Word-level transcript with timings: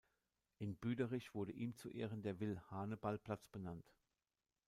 In 0.57 0.77
Büderich 0.77 1.35
wurde 1.35 1.51
ihm 1.51 1.75
zu 1.75 1.87
Ehren 1.87 2.23
der 2.23 2.39
"Will-Hanebal-Platz" 2.39 3.47
benannt. 3.49 3.85